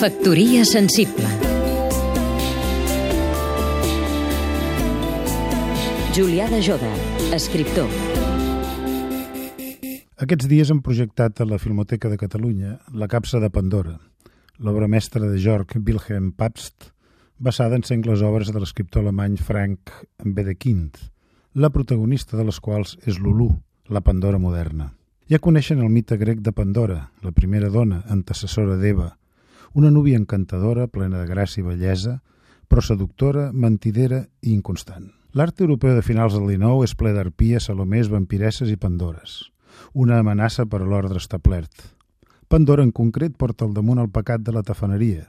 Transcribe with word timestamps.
Factoria 0.00 0.62
sensible. 0.64 1.28
Julià 6.16 6.46
de 6.48 6.60
Joda, 6.64 6.88
escriptor. 7.36 7.84
Aquests 10.16 10.48
dies 10.48 10.72
han 10.72 10.80
projectat 10.80 11.44
a 11.44 11.48
la 11.50 11.60
Filmoteca 11.60 12.08
de 12.08 12.16
Catalunya 12.16 12.78
La 12.96 13.10
capsa 13.12 13.42
de 13.44 13.52
Pandora, 13.52 13.98
l'obra 14.56 14.88
mestra 14.88 15.28
de 15.28 15.36
Georg 15.36 15.76
Wilhelm 15.76 16.32
Pabst, 16.32 16.94
basada 17.36 17.76
en 17.76 17.84
sengles 17.84 18.24
obres 18.24 18.48
de 18.48 18.56
l'escriptor 18.56 19.04
alemany 19.04 19.36
Frank 19.36 19.92
Wedekind, 20.24 20.96
la 21.52 21.68
protagonista 21.68 22.40
de 22.40 22.48
les 22.48 22.56
quals 22.56 22.96
és 23.04 23.20
Lulu, 23.20 23.52
la 23.92 24.00
Pandora 24.00 24.40
moderna. 24.40 24.94
Ja 25.28 25.44
coneixen 25.44 25.84
el 25.84 25.92
mite 25.92 26.16
grec 26.16 26.40
de 26.40 26.56
Pandora, 26.56 27.10
la 27.20 27.36
primera 27.36 27.68
dona, 27.68 28.00
antecessora 28.08 28.80
d'Eva, 28.80 29.12
una 29.74 29.90
núvia 29.90 30.18
encantadora, 30.18 30.88
plena 30.88 31.20
de 31.22 31.30
gràcia 31.30 31.62
i 31.62 31.66
bellesa, 31.66 32.18
però 32.68 32.82
seductora, 32.82 33.50
mentidera 33.52 34.24
i 34.42 34.52
inconstant. 34.54 35.10
L'art 35.34 35.60
europeu 35.62 35.94
de 35.94 36.02
finals 36.02 36.34
del 36.34 36.48
XIX 36.48 36.86
és 36.86 36.94
ple 36.98 37.12
d'arpies, 37.14 37.68
salomés, 37.70 38.10
vampiresses 38.10 38.70
i 38.70 38.78
pandores. 38.78 39.50
Una 39.94 40.18
amenaça 40.18 40.66
per 40.66 40.82
a 40.82 40.86
l'ordre 40.86 41.22
establert. 41.22 41.84
Pandora, 42.50 42.82
en 42.82 42.90
concret, 42.90 43.36
porta 43.38 43.64
al 43.64 43.74
damunt 43.74 44.02
el 44.02 44.10
pecat 44.10 44.42
de 44.42 44.54
la 44.54 44.64
tafaneria, 44.66 45.28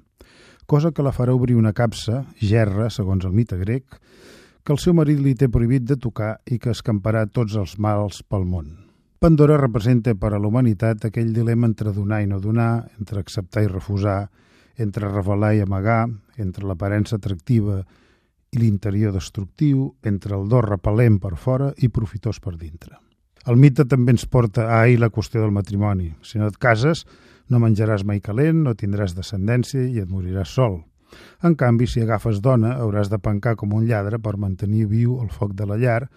cosa 0.65 0.91
que 0.91 1.05
la 1.05 1.13
farà 1.13 1.35
obrir 1.37 1.57
una 1.59 1.73
capsa, 1.77 2.23
gerra, 2.39 2.89
segons 2.89 3.25
el 3.25 3.33
mite 3.37 3.57
grec, 3.61 3.99
que 4.63 4.73
el 4.73 4.79
seu 4.81 4.93
marit 4.97 5.21
li 5.21 5.35
té 5.37 5.49
prohibit 5.49 5.85
de 5.85 5.97
tocar 6.01 6.37
i 6.45 6.57
que 6.61 6.73
escamparà 6.73 7.27
tots 7.29 7.57
els 7.57 7.77
mals 7.77 8.21
pel 8.23 8.45
món. 8.45 8.90
Pandora 9.21 9.55
representa 9.55 10.15
per 10.17 10.31
a 10.33 10.37
la 10.41 10.49
humanitat 10.49 11.03
aquell 11.05 11.27
dilema 11.29 11.67
entre 11.67 11.91
donar 11.93 12.23
i 12.23 12.27
no 12.29 12.39
donar, 12.41 12.87
entre 12.97 13.19
acceptar 13.21 13.61
i 13.61 13.67
refusar, 13.69 14.31
entre 14.81 15.11
revelar 15.11 15.51
i 15.53 15.59
amagar, 15.61 16.07
entre 16.41 16.65
l'aparença 16.65 17.19
atractiva 17.19 17.75
i 18.49 18.57
l'interior 18.57 19.13
destructiu, 19.13 19.83
entre 20.01 20.33
el 20.33 20.47
do 20.49 20.63
repel·lent 20.65 21.19
per 21.21 21.35
fora 21.37 21.67
i 21.77 21.91
profitós 21.93 22.39
per 22.41 22.55
dintre. 22.57 22.97
El 23.45 23.61
mite 23.61 23.85
també 23.85 24.15
ens 24.15 24.25
porta 24.25 24.65
a 24.65 24.79
ahir 24.79 24.97
la 25.03 25.11
qüestió 25.13 25.43
del 25.43 25.53
matrimoni. 25.53 26.09
Si 26.25 26.41
no 26.41 26.49
et 26.49 26.57
cases, 26.57 27.03
no 27.45 27.61
menjaràs 27.61 28.01
mai 28.01 28.23
calent, 28.25 28.63
no 28.65 28.73
tindràs 28.73 29.13
descendència 29.13 29.83
i 29.85 30.01
et 30.01 30.09
moriràs 30.09 30.55
sol. 30.57 30.79
En 31.45 31.53
canvi, 31.53 31.85
si 31.85 32.01
agafes 32.01 32.41
dona, 32.41 32.73
hauràs 32.81 33.13
de 33.13 33.21
pencar 33.21 33.53
com 33.61 33.77
un 33.77 33.85
lladre 33.85 34.17
per 34.17 34.41
mantenir 34.41 34.87
viu 34.89 35.19
el 35.21 35.29
foc 35.29 35.53
de 35.53 35.69
la 35.69 35.77
llar, 35.77 36.07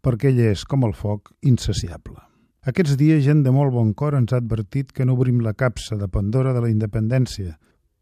perquè 0.00 0.32
ella 0.32 0.54
és, 0.56 0.64
com 0.64 0.88
el 0.88 0.96
foc, 0.96 1.34
insaciable. 1.44 2.25
Aquests 2.66 2.96
dies 2.98 3.22
gent 3.22 3.44
de 3.46 3.52
molt 3.54 3.70
bon 3.70 3.92
cor 3.94 4.16
ens 4.18 4.32
ha 4.34 4.40
advertit 4.42 4.88
que 4.90 5.04
no 5.06 5.14
obrim 5.14 5.38
la 5.44 5.52
capsa 5.54 5.94
de 5.94 6.08
Pandora 6.10 6.50
de 6.50 6.64
la 6.64 6.70
independència, 6.72 7.52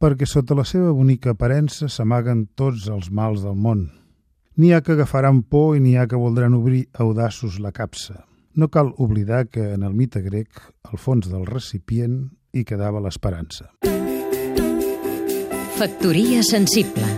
perquè 0.00 0.24
sota 0.24 0.56
la 0.56 0.64
seva 0.64 0.94
bonica 0.96 1.34
aparença 1.34 1.90
s'amaguen 1.92 2.46
tots 2.56 2.86
els 2.88 3.10
mals 3.12 3.44
del 3.44 3.58
món. 3.60 3.90
N'hi 4.56 4.72
ha 4.72 4.80
que 4.80 4.94
agafaran 4.96 5.42
por 5.42 5.76
i 5.76 5.82
n'hi 5.84 5.98
ha 5.98 6.06
que 6.08 6.16
voldran 6.16 6.56
obrir 6.56 6.86
audaços 6.94 7.58
la 7.60 7.74
capsa. 7.76 8.24
No 8.54 8.70
cal 8.72 8.94
oblidar 8.96 9.48
que 9.52 9.74
en 9.74 9.82
el 9.82 9.92
mite 9.92 10.22
grec, 10.24 10.48
al 10.88 10.96
fons 10.96 11.28
del 11.28 11.44
recipient, 11.44 12.30
hi 12.54 12.64
quedava 12.64 13.04
l'esperança. 13.04 13.68
Factoria 15.76 16.40
sensible 16.46 17.12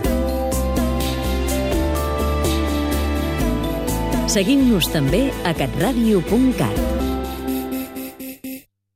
Seguim-nos 4.27 4.91
també 4.91 5.29
a 5.47 5.55
catradio.cat 5.55 6.96